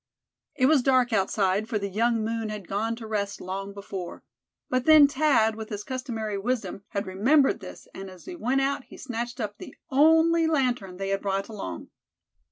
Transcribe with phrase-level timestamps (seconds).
[0.55, 4.23] It was dark outside, for the young moon had gone to rest long before.
[4.67, 8.85] But then Thad, with his customary wisdom, had remembered this, and as he went out
[8.85, 11.89] he snatched up the only lantern they had brought along.